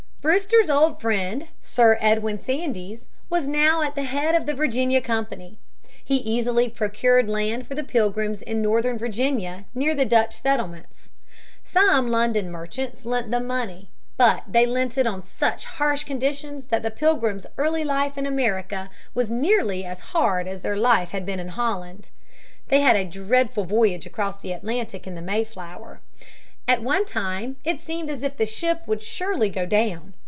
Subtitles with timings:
[0.21, 5.57] Brewster's old friend, Sir Edwin Sandys, was now at the head of the Virginia Company.
[6.05, 11.09] He easily procured land for the Pilgrims in northern Virginia, near the Dutch settlements
[11.65, 11.71] (p.
[11.71, 11.71] 41).
[11.95, 13.89] Some London merchants lent them money.
[14.15, 18.91] But they lent it on such harsh conditions that the Pilgrims' early life in America
[19.15, 22.11] was nearly as hard as their life had been in Holland.
[22.67, 25.99] They had a dreadful voyage across the Atlantic in the Mayflower.
[26.67, 30.13] At one time it seemed as if the ship would surely go down.